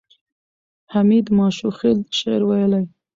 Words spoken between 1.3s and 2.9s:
ماشوخېل شعر ویلی.